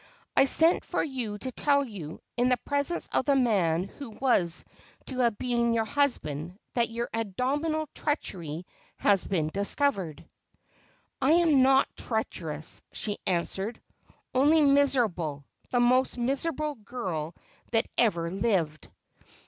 'I 0.35 0.45
sent 0.45 0.83
for 0.83 1.03
you 1.03 1.37
to 1.37 1.51
tell 1.51 1.83
you, 1.83 2.21
in 2.35 2.49
the 2.49 2.57
presence 2.57 3.07
of 3.11 3.25
the 3.25 3.35
man 3.35 3.83
who 3.83 4.09
was 4.09 4.65
to 5.05 5.19
have 5.19 5.37
been 5.37 5.75
your 5.75 5.85
husband, 5.85 6.57
that 6.73 6.89
your 6.89 7.07
abominable 7.13 7.87
treachery 7.93 8.65
has 8.97 9.23
been 9.23 9.49
discovered.'' 9.49 10.27
I 11.21 11.33
am 11.33 11.61
not 11.61 11.87
treacherous,' 11.95 12.81
she 12.91 13.19
answered,' 13.27 13.79
only 14.33 14.63
miserable, 14.63 15.45
the 15.69 15.79
most 15.79 16.17
miserable 16.17 16.73
girl 16.73 17.35
that 17.71 17.87
ever 17.95 18.31
lived.' 18.31 18.89